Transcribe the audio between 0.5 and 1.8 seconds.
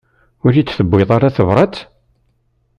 yi-d-tewwiḍ ara tebrat?